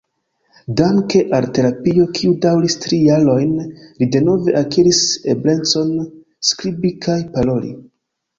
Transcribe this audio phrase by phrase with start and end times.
[0.79, 3.51] Danke al terapio kiu daŭris tri jarojn,
[4.01, 5.03] li denove akiris
[5.35, 5.93] eblecon
[6.53, 7.73] skribi kaj paroli.